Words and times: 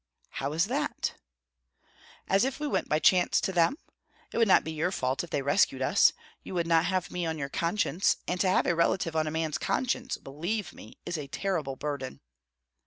"How 0.39 0.51
is 0.53 0.65
that?" 0.65 1.13
"As 2.27 2.43
if 2.43 2.59
we 2.59 2.65
went 2.67 2.89
by 2.89 2.97
chance 2.97 3.39
to 3.41 3.51
them? 3.51 3.77
It 4.31 4.39
would 4.39 4.47
not 4.47 4.63
be 4.63 4.71
your 4.71 4.89
fault 4.91 5.23
if 5.23 5.29
they 5.29 5.43
rescued 5.43 5.83
us. 5.83 6.11
You 6.41 6.55
would 6.55 6.65
not 6.65 6.85
have 6.85 7.11
me 7.11 7.23
on 7.27 7.37
your 7.37 7.49
conscience, 7.49 8.17
and 8.27 8.39
to 8.39 8.49
have 8.49 8.65
a 8.65 8.73
relative 8.73 9.15
on 9.15 9.27
a 9.27 9.29
man's 9.29 9.59
conscience, 9.59 10.17
believe 10.17 10.73
me, 10.73 10.97
is 11.05 11.19
a 11.19 11.27
terrible 11.27 11.75
burden." 11.75 12.19